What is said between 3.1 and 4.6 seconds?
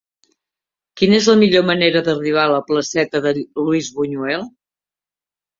de Luis Buñuel?